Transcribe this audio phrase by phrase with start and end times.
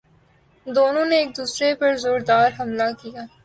[0.67, 3.21] دونوں نے ایک دوسرے پرزوردار حملہ کیا